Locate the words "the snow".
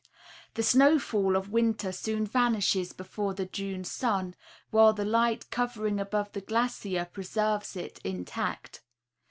0.55-0.97